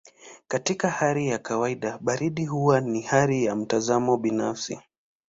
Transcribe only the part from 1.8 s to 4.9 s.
baridi huwa ni hali ya mtazamo binafsi.